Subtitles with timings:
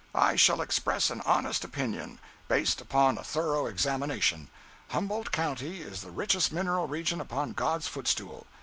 [0.15, 2.17] I shall express an honest opinion,
[2.47, 4.47] based upon a thorough examination.
[4.89, 8.47] Humboldt county is the richest mineral region upon God's footstool.